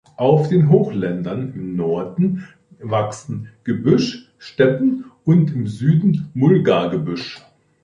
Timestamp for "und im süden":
5.25-6.31